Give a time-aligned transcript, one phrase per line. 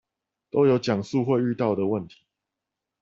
[0.49, 2.25] 都有講述會遇到的問題